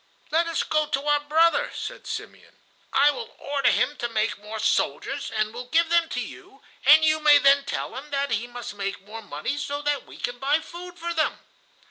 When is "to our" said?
0.93-1.19